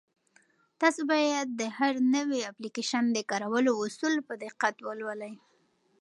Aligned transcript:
تاسو 0.81 1.01
باید 1.11 1.47
د 1.59 1.61
هر 1.77 1.93
نوي 2.15 2.41
اپلیکیشن 2.51 3.03
د 3.11 3.17
کارولو 3.31 3.71
اصول 3.85 4.13
په 4.27 4.33
دقت 4.43 4.75
ولولئ. 4.87 5.33